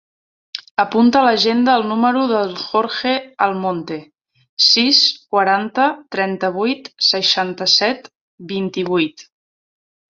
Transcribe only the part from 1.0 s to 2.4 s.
a l'agenda el número